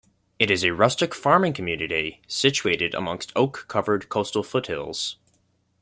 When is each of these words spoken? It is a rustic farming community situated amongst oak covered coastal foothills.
It 0.39 0.49
is 0.49 0.63
a 0.65 0.73
rustic 0.73 1.13
farming 1.13 1.53
community 1.53 2.23
situated 2.27 2.95
amongst 2.95 3.31
oak 3.35 3.65
covered 3.67 4.09
coastal 4.09 4.41
foothills. 4.41 5.17